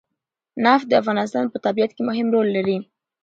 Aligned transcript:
نفت 0.65 0.85
د 0.89 0.93
افغانستان 1.01 1.45
په 1.49 1.57
طبیعت 1.65 1.91
کې 1.95 2.01
مهم 2.09 2.27
رول 2.33 2.47
لري. 2.57 2.77